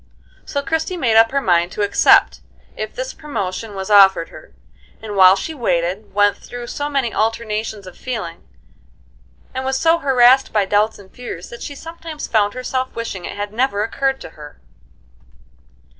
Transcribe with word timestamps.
So 0.45 0.63
Christie 0.63 0.97
made 0.97 1.15
up 1.15 1.29
her 1.29 1.41
mind 1.41 1.71
to 1.73 1.83
accept, 1.83 2.41
if 2.75 2.95
this 2.95 3.13
promotion 3.13 3.75
was 3.75 3.91
offered 3.91 4.29
her; 4.29 4.51
and 4.99 5.15
while 5.15 5.35
she 5.35 5.53
waited, 5.53 6.11
went 6.15 6.37
through 6.37 6.65
so 6.65 6.89
many 6.89 7.13
alternations 7.13 7.85
of 7.85 7.95
feeling, 7.95 8.41
and 9.53 9.63
was 9.63 9.77
so 9.77 9.99
harassed 9.99 10.51
by 10.51 10.65
doubts 10.65 10.97
and 10.97 11.11
fears 11.13 11.49
that 11.51 11.61
she 11.61 11.75
sometimes 11.75 12.25
found 12.25 12.55
herself 12.55 12.95
wishing 12.95 13.25
it 13.25 13.37
had 13.37 13.53
never 13.53 13.83
occurred 13.83 14.19
to 14.21 14.29
her. 14.31 14.59